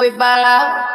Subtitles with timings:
[0.00, 0.85] We ball out.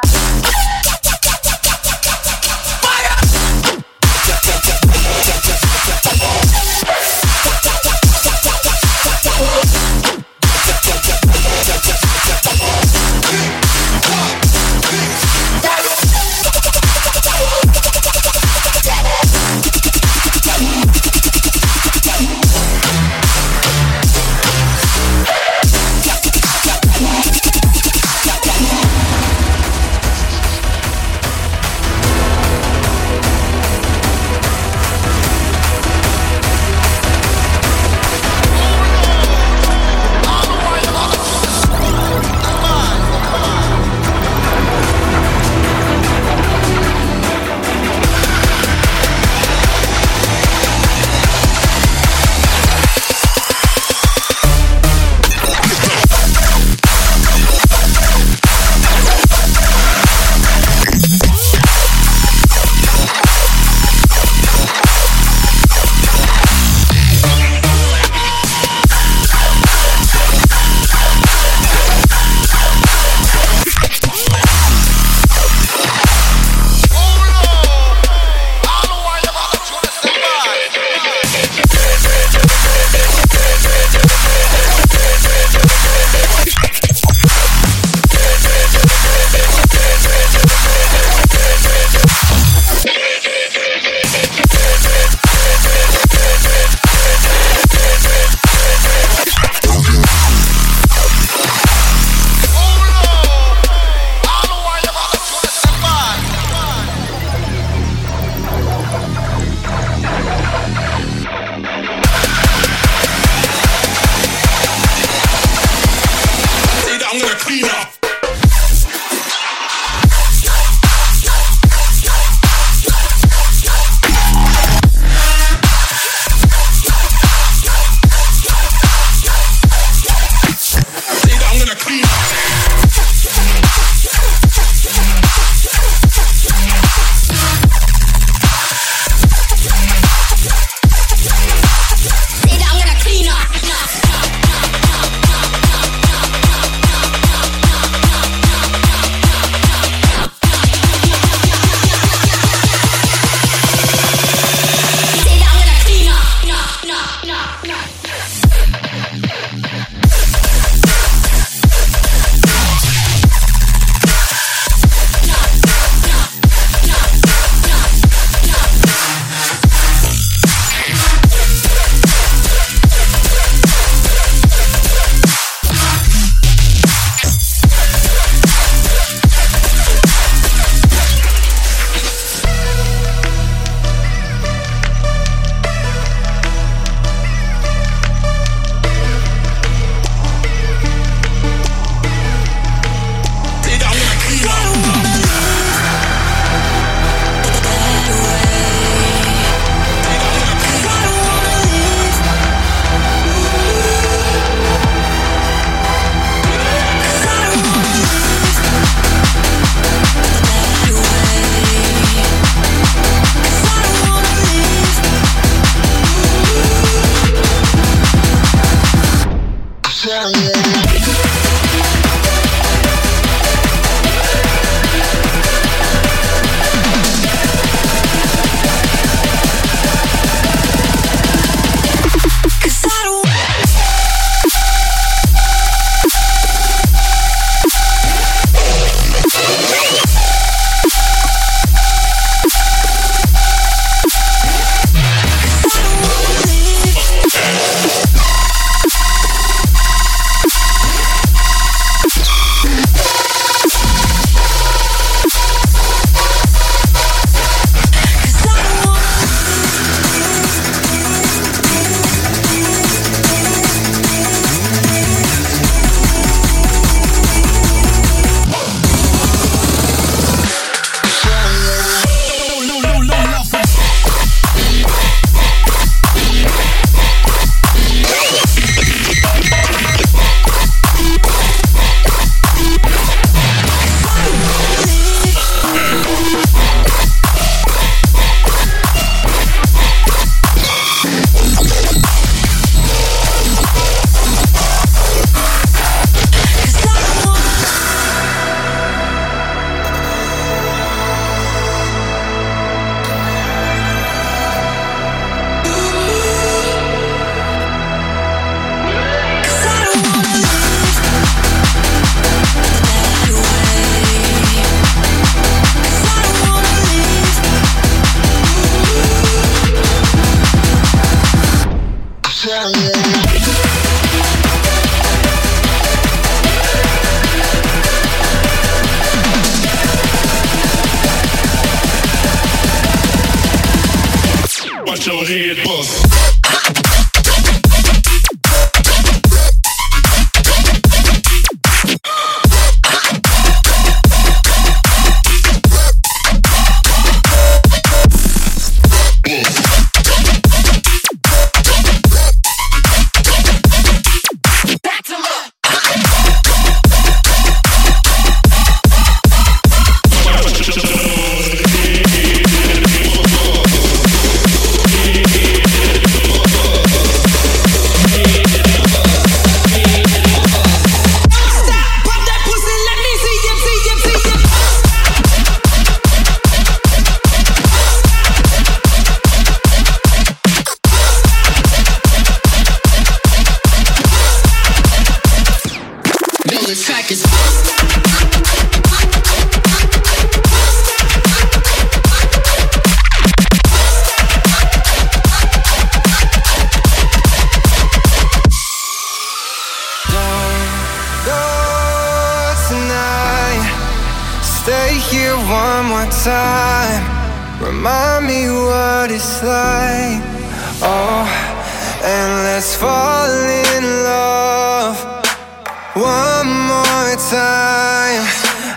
[416.11, 418.23] one more time.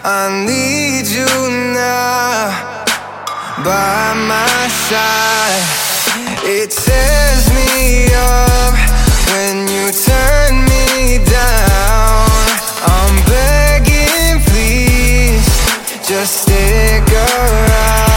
[0.05, 1.33] I need you
[1.75, 2.53] now
[3.69, 5.65] by my side.
[6.57, 8.75] It tears me up
[9.33, 10.87] when you turn me
[11.39, 12.47] down.
[12.95, 15.47] I'm begging, please,
[16.09, 18.14] just stick around.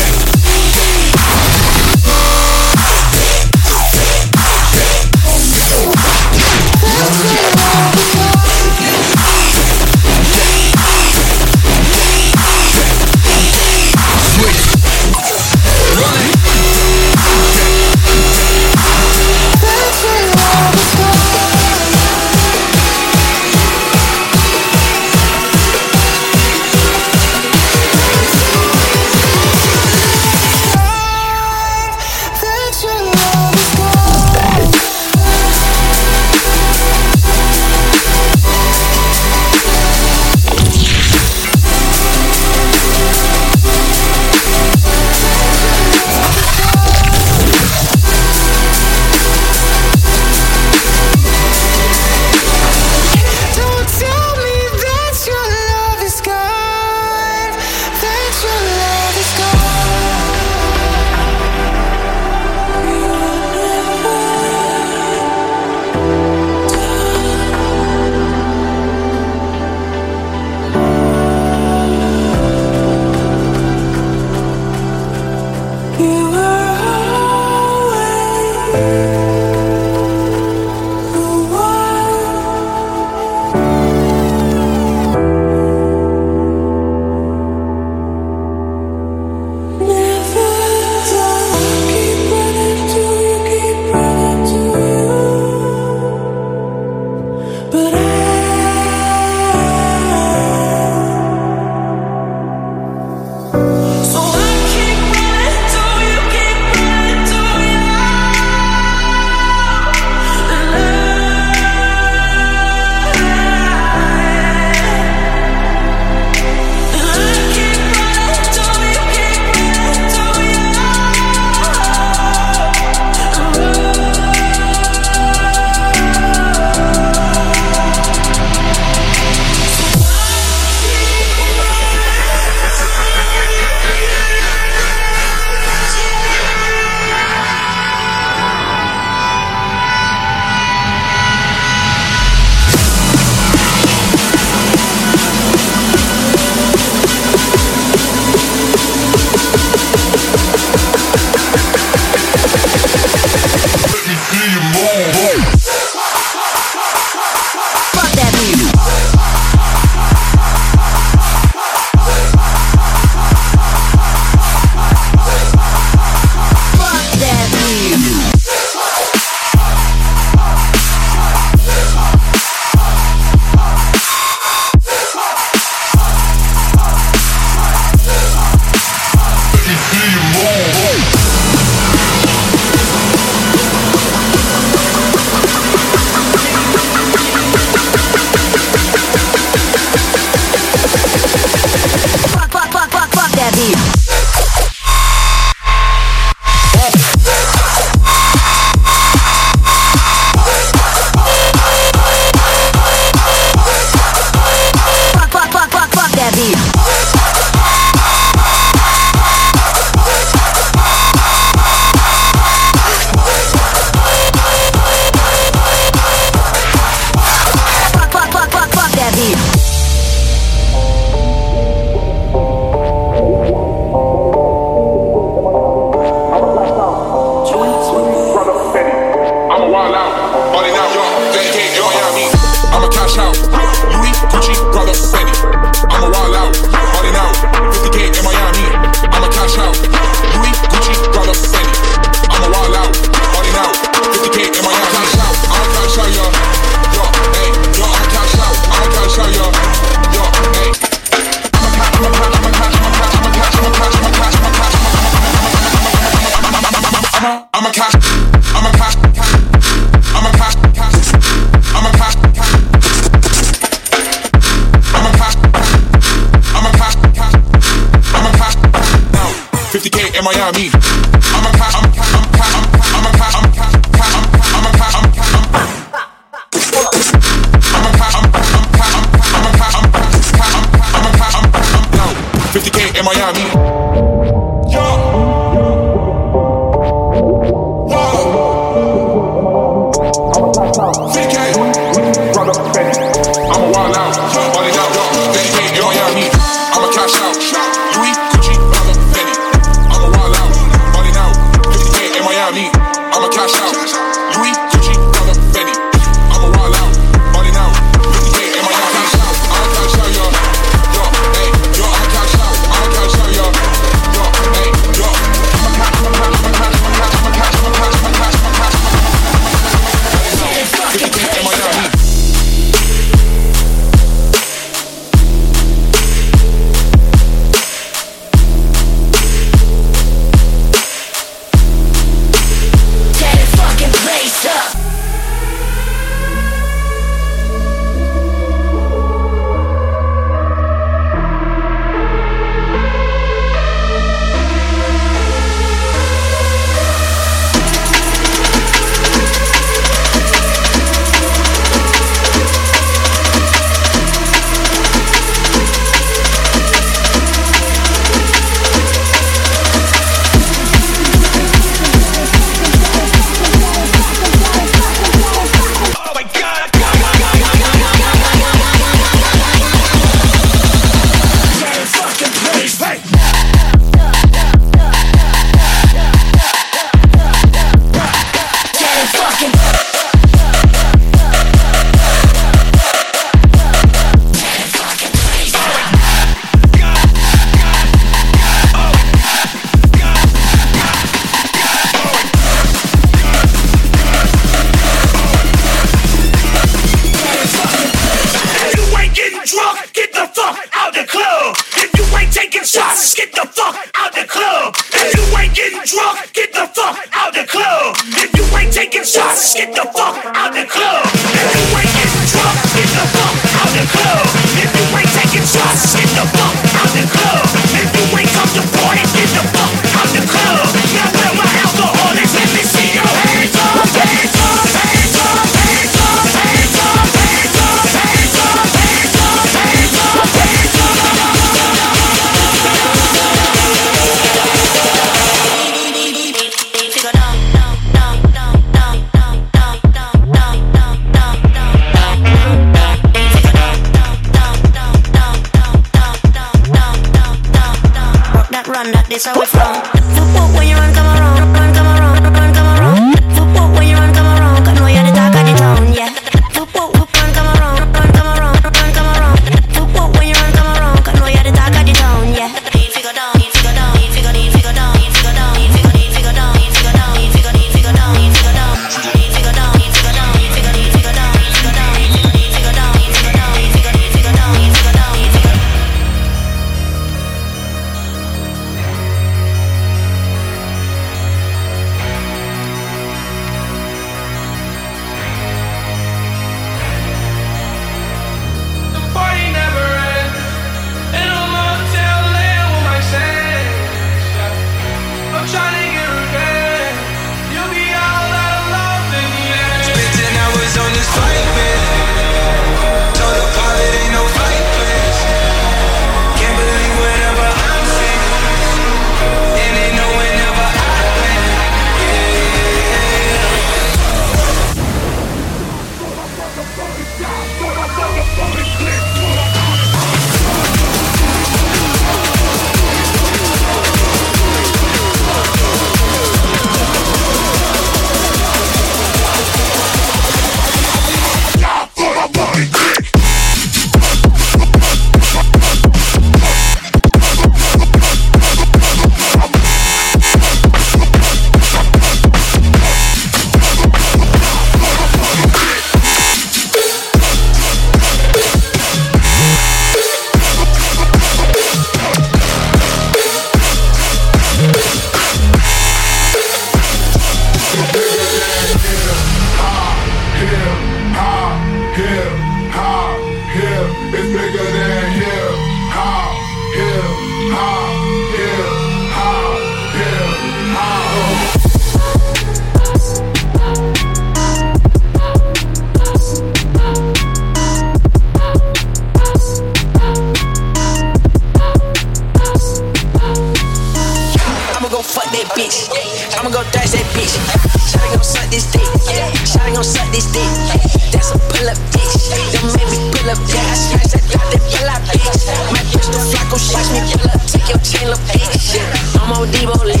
[591.60, 592.16] pull up, bitch.
[592.52, 593.60] Then make me pull up, yeah.
[593.60, 595.44] I got that pull up, bitch.
[595.72, 598.80] My bitch, shots me, pull up, take your chain, little bitch.
[599.20, 600.00] I'm on Devo Lee.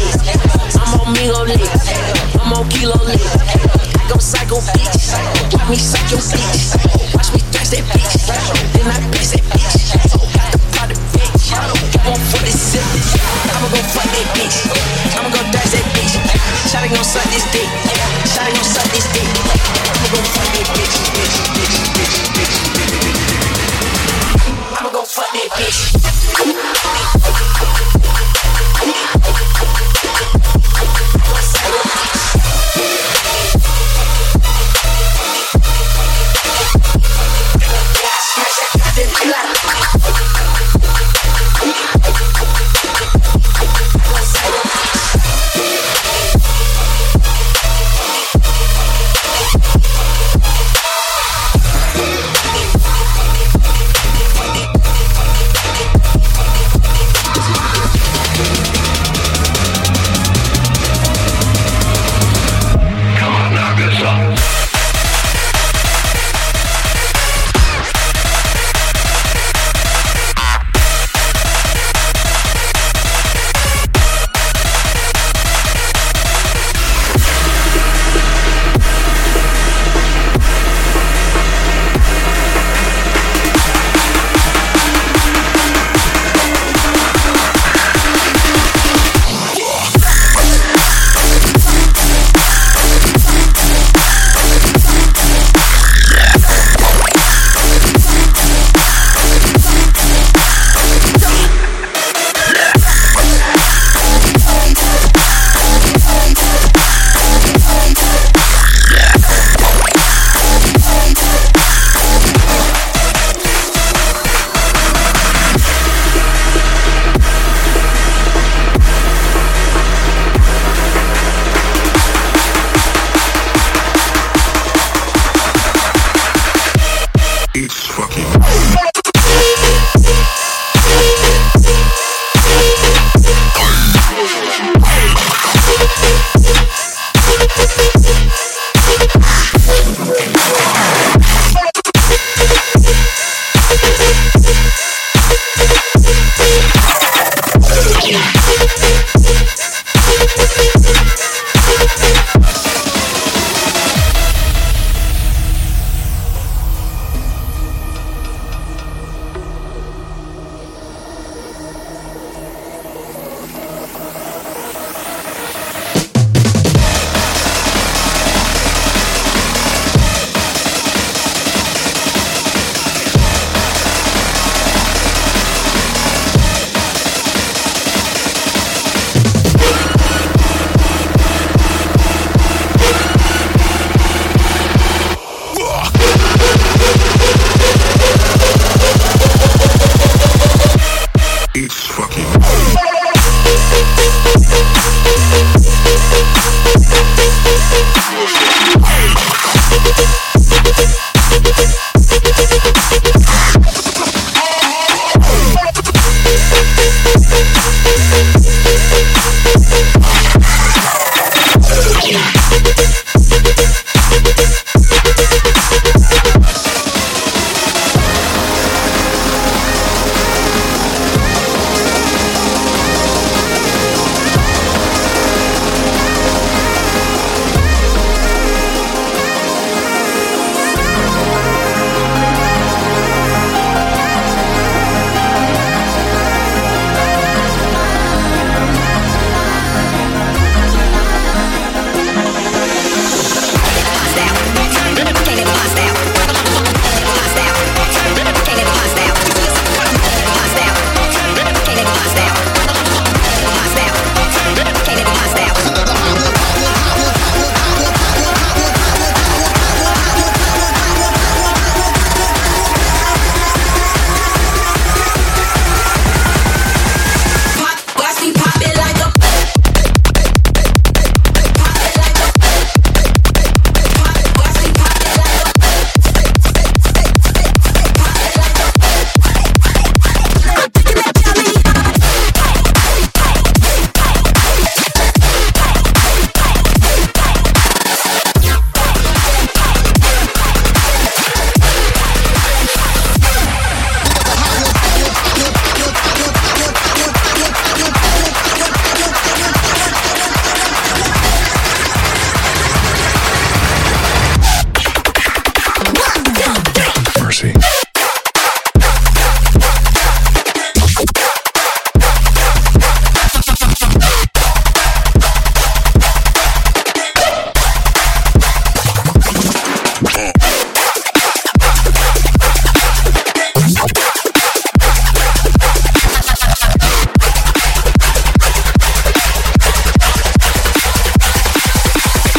[0.80, 1.68] I'm on Migo Lee.
[2.40, 3.20] I'm on Kilo Lee.
[3.98, 5.12] I go psycho, bitch.
[5.52, 6.79] Got me psycho, bitch.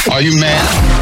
[0.09, 1.01] Are you mad?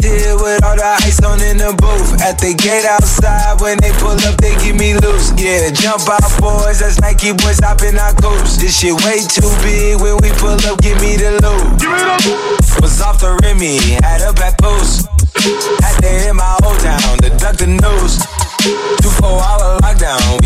[0.00, 2.20] This with all the ice on in the booth.
[2.20, 5.32] At the gate outside, when they pull up, they give me loose.
[5.36, 6.80] Yeah, jump out, boys.
[6.80, 8.56] That's Nike boys hopping our coops.
[8.56, 10.00] This shit way too big.
[10.00, 11.64] When we pull up, give me the loot.
[12.80, 15.08] Was off the Remy, had up at Boost.
[15.82, 18.20] Had to hit my old town to duck the news.
[19.00, 20.40] Two four hour lockdown,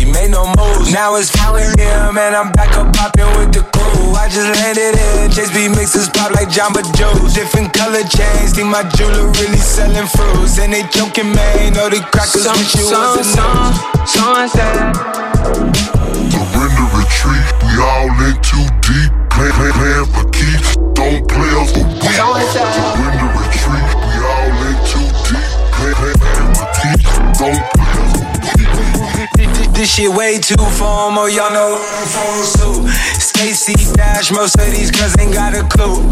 [0.91, 2.17] Now it's 4 a.m.
[2.17, 4.17] and I'm back up popping with the crew.
[4.17, 7.33] I just landed in, Chase B mixes pop like Jamba Joe's.
[7.37, 10.57] Different color chains, think my jeweler really selling fruits.
[10.57, 13.69] And they joking, man, know the crackers Some, wish you some, was a some,
[14.09, 14.97] sunset.
[16.33, 19.13] Surrender retreat, we all in too deep.
[19.29, 22.17] Plan, plan, plan for keeps, don't play us for weak.
[22.17, 25.49] Surrender retreat, we all in too deep.
[25.69, 27.05] Plan, plan, plan for keeps,
[27.37, 27.88] don't play us for weak.
[29.79, 32.91] This shit way too formal, y'all know I'm from too.
[33.15, 36.03] Stacy Dash, most of these girls ain't got a clue.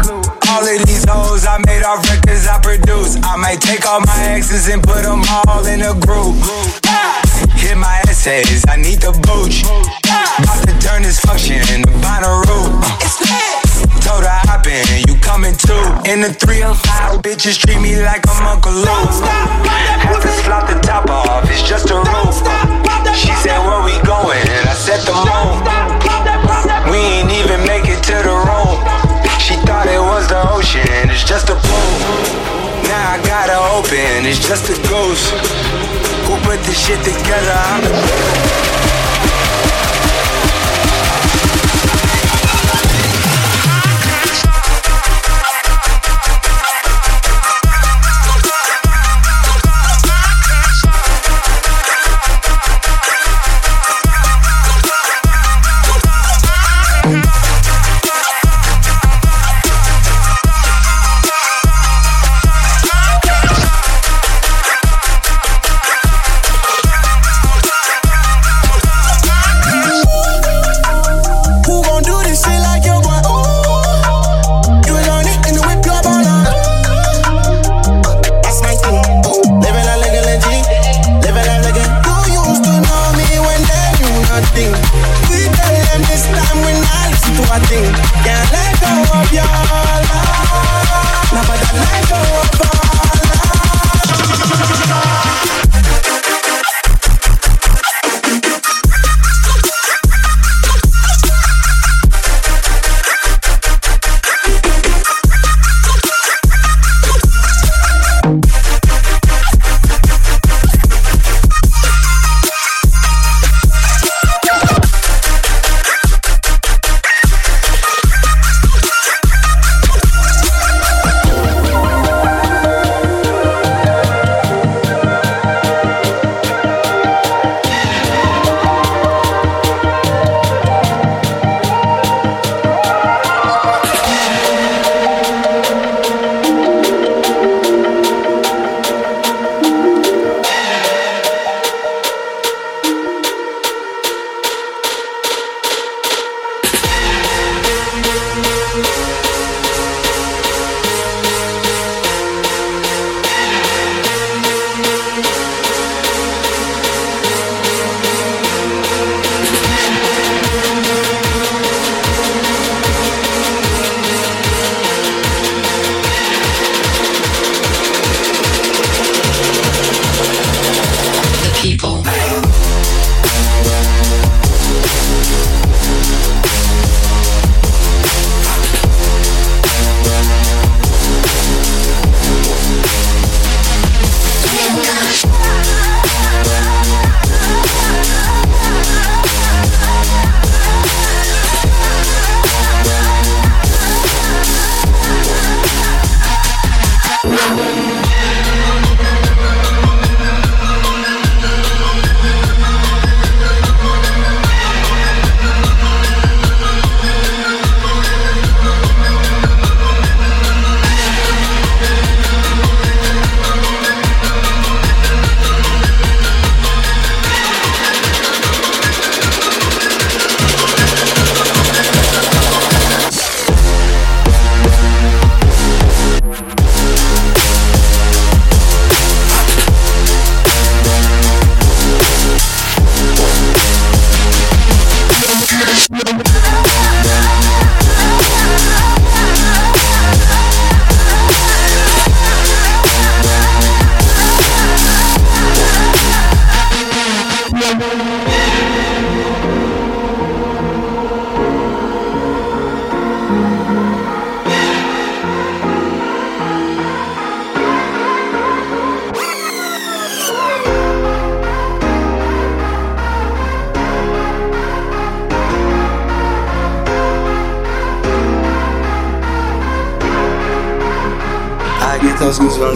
[0.48, 3.20] All of these hoes I made off records I produce.
[3.22, 6.40] I might take all my exes and put them all in a group.
[6.88, 7.20] Ah!
[7.60, 9.60] Hit my essays, I need the booch.
[10.08, 10.40] Ah!
[10.40, 12.72] About to turn this function into Bonnaroo.
[14.00, 15.76] Told her hop in, you coming too.
[16.08, 19.12] In the 305, bitches treat me like I'm Uncle Luke.
[20.00, 22.87] Had to slap the top off, it's just a roof.
[23.18, 24.46] She said, Where we going?
[24.46, 25.58] And I said, The moon.
[26.86, 28.78] We ain't even make it to the room.
[29.42, 31.98] She thought it was the ocean, it's just a pool.
[32.86, 35.34] Now I gotta open, it's just a ghost.
[36.30, 37.56] Who put this shit together?
[37.74, 37.82] I'm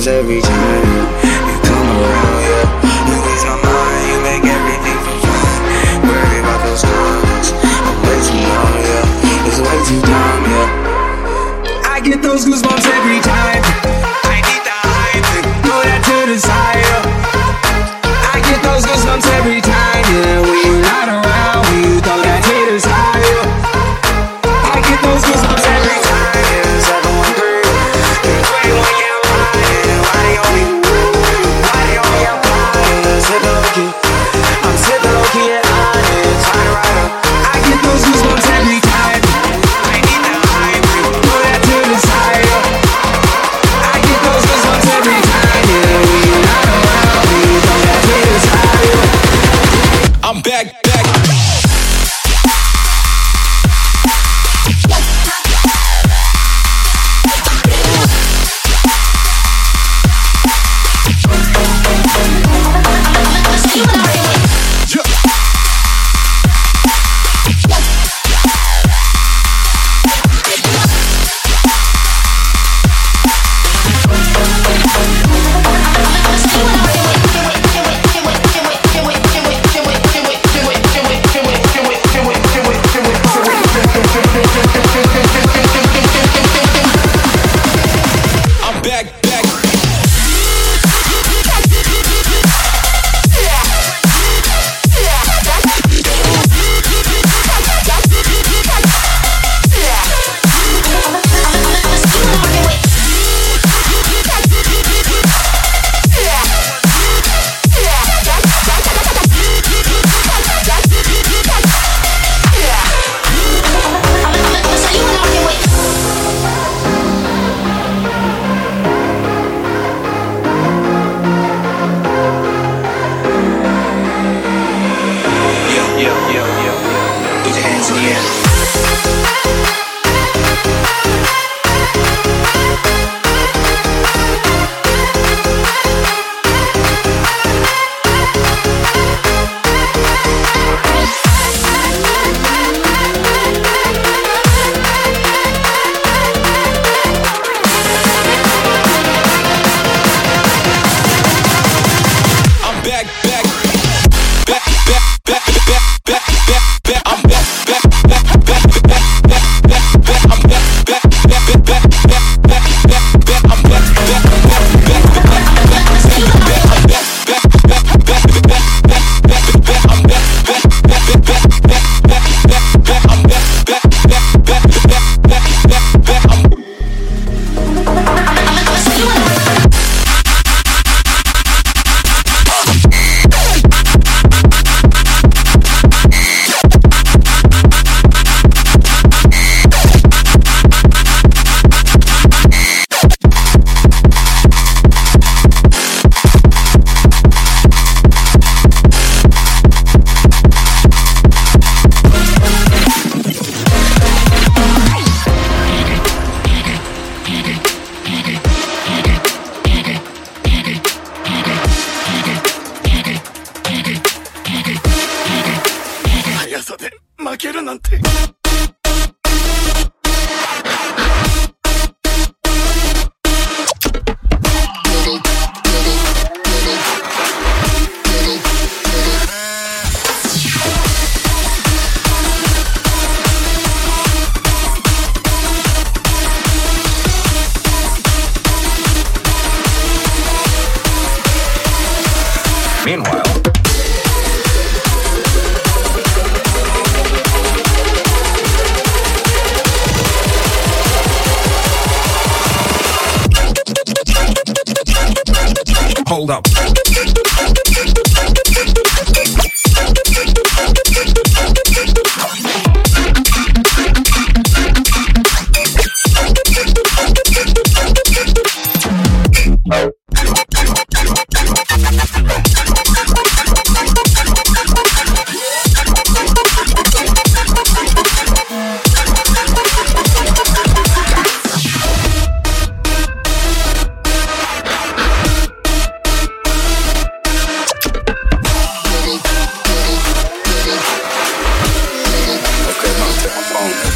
[0.06, 0.51] every time.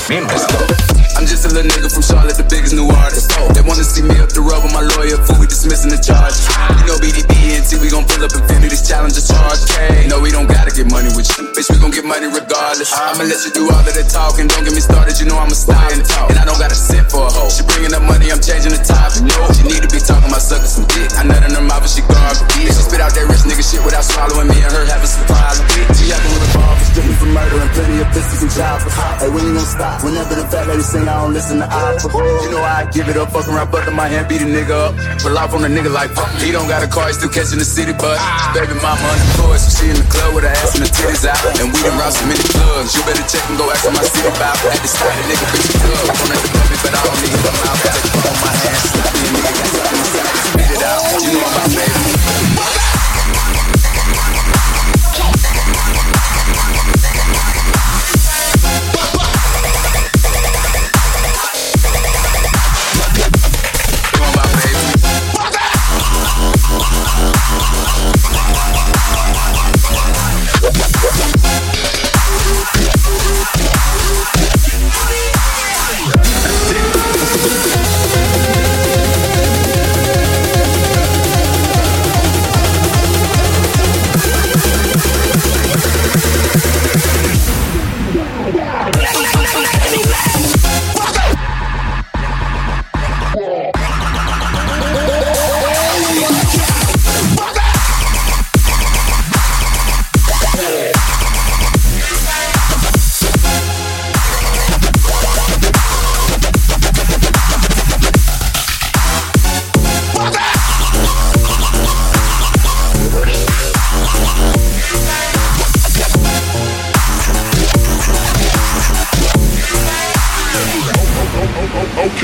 [0.09, 3.28] I'm just a little nigga from Charlotte, the biggest new artist.
[3.54, 6.38] They wanna see me up the road with my lawyer, fool, we dismissing the charge.
[6.78, 7.36] You know BDB
[7.73, 9.62] and we gon' pull up Infinity's challenge a charge.
[9.67, 10.07] K.
[10.07, 11.51] No, we don't gotta get money with you.
[11.51, 12.93] Bitch, we gon' get money regardless.
[12.93, 14.47] I'ma let you do all of the talking.
[14.47, 16.31] Don't get me started, you know I'm a style and talk.
[16.31, 17.51] And I don't gotta sit for a hoe.
[17.51, 19.27] She bringing up money, I'm changing the topic.
[19.27, 21.11] No, she need to be talking about sucking some dick.
[21.19, 22.43] I nut in her mouth and she garbage.
[22.61, 25.27] Yeah, she spit out that rich nigga shit without swallowing me and her having some
[25.27, 25.67] problems.
[25.99, 28.83] She acting with a ball stripping for murder and plenty of pistols and jobs.
[29.21, 30.01] Hey, when you gon' stop?
[30.01, 32.09] Whenever the fat lady sing, I don't listen to opera.
[32.47, 34.93] You know I give it up, fuck around, butt my hand, beat a nigga up.
[35.21, 36.33] Pull off on a nigga like fuck.
[36.41, 38.20] He don't got a car, he still catching the city bus.
[38.52, 41.40] Baby mama unemployed, so she in the club with her ass and her titties out.
[41.57, 42.92] And we done robbed so many plugs.
[42.92, 44.57] You better check and go ask my city about.
[44.61, 46.04] Had to start a nigga bitch club.
[46.04, 47.80] On at the me, but I don't need her mouth.
[47.80, 49.76] A on my hand, slap me a nigga,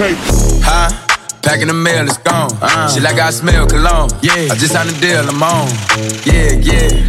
[0.03, 0.91] Huh?
[1.43, 2.51] Packing the mail, it's gone.
[2.61, 2.89] Uh.
[2.91, 4.11] She like I smell cologne.
[4.21, 4.51] Yeah.
[4.51, 5.71] I just signed a deal, I'm on.
[6.27, 7.07] Yeah, yeah.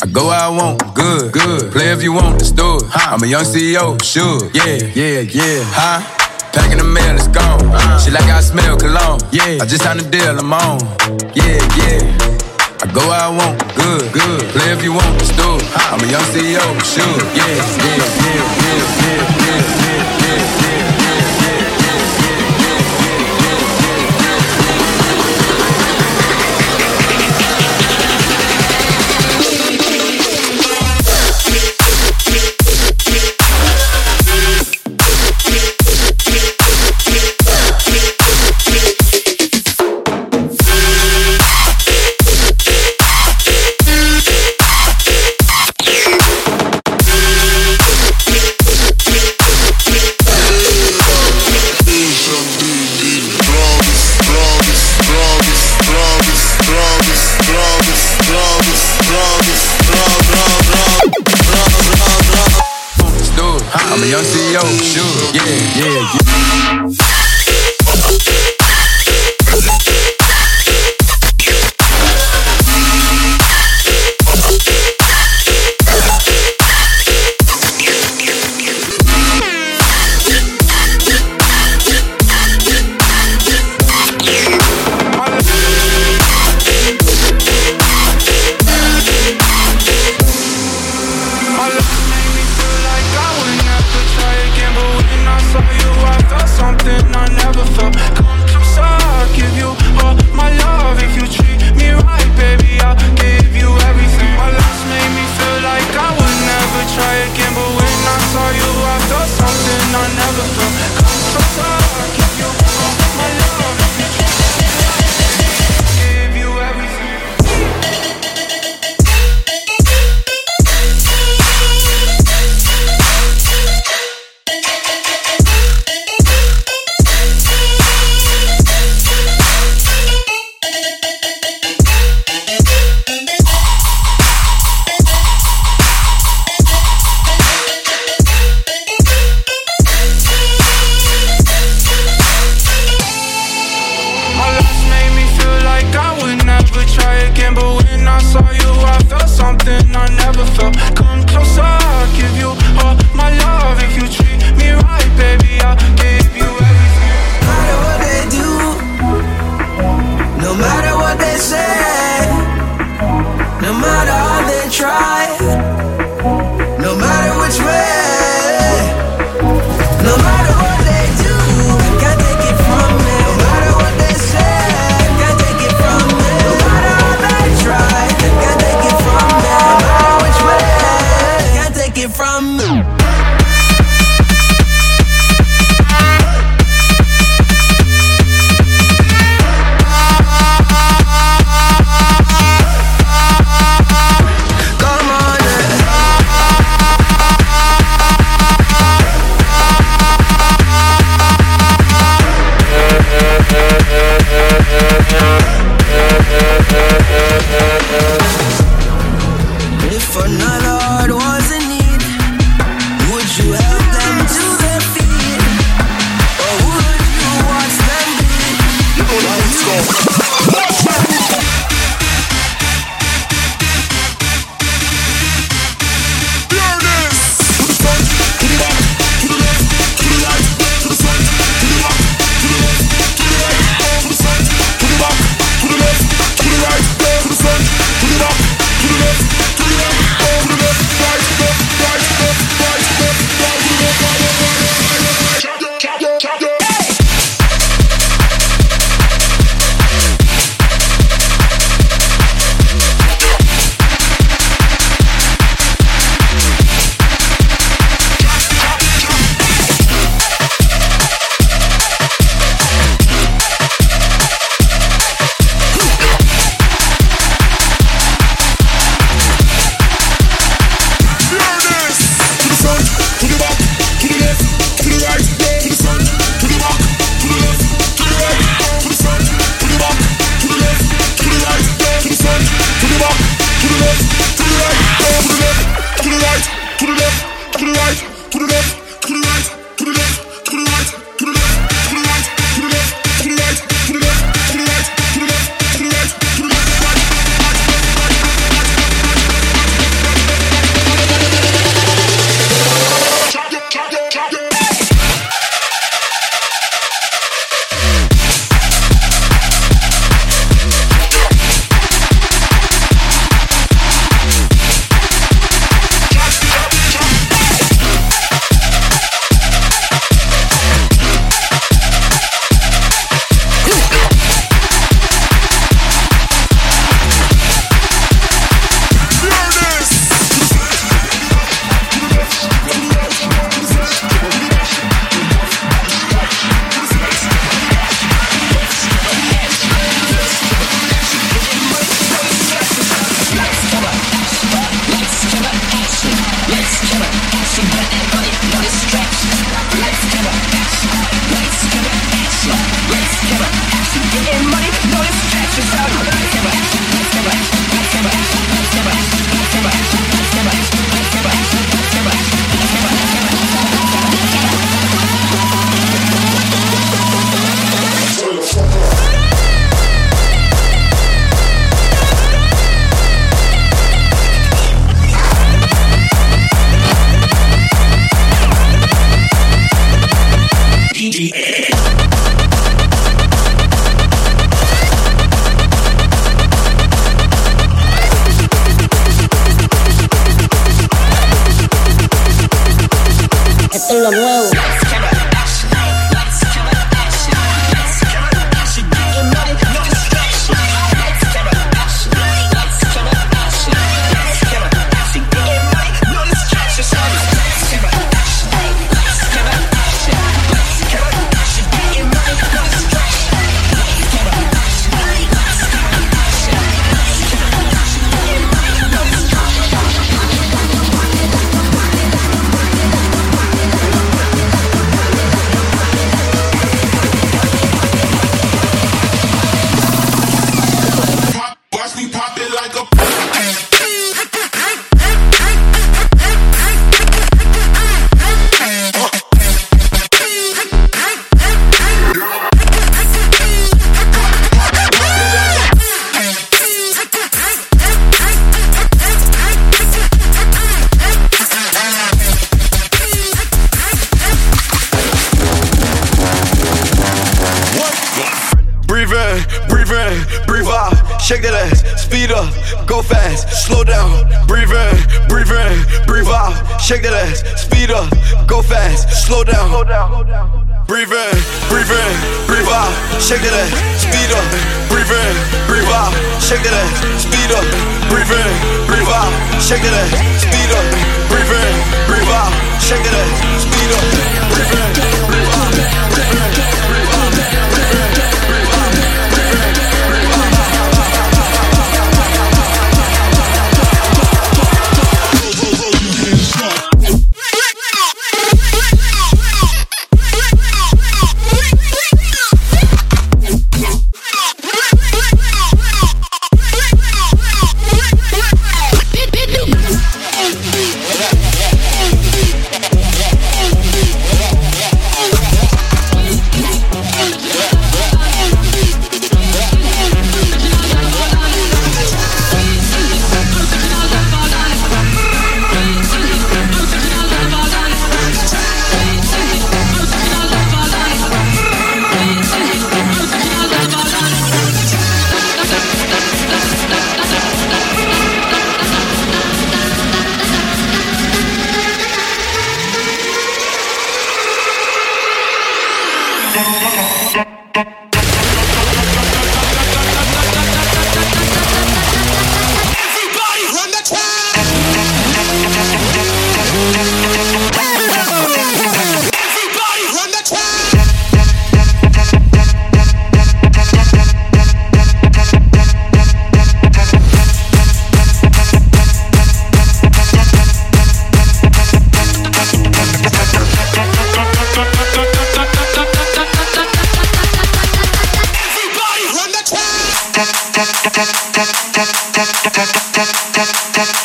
[0.00, 1.70] I go where I want, good, good.
[1.72, 2.84] Play if you want, let's do it.
[2.96, 4.48] I'm a young CEO, sure.
[4.54, 5.60] Yeah, yeah, yeah.
[5.76, 6.00] Huh?
[6.56, 7.68] Packing the mail, it's gone.
[7.68, 7.98] Uh.
[8.00, 9.20] She like I smell cologne.
[9.30, 9.60] Yeah.
[9.60, 10.80] I just signed a deal, I'm on.
[11.36, 12.00] Yeah, yeah.
[12.80, 14.40] I go where I want, good, good.
[14.56, 15.68] Play if you want, let's do it.
[15.92, 17.04] I'm a young CEO, sure.
[17.36, 20.61] Yeah, yeah, yeah, yeah, yeah, yeah, yeah, yeah,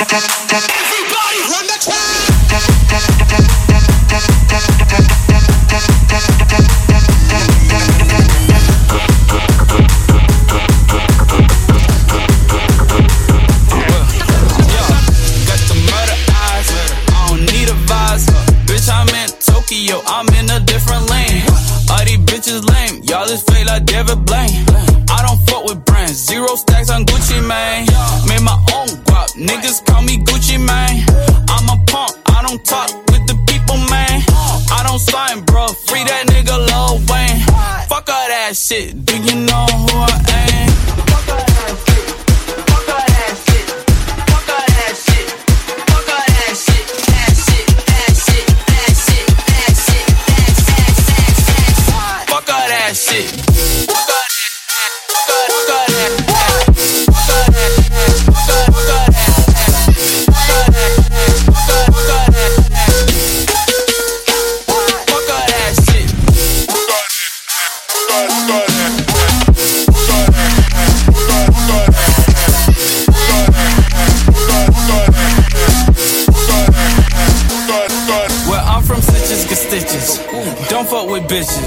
[0.10, 0.47] Everybody
[81.38, 81.67] Don't fuck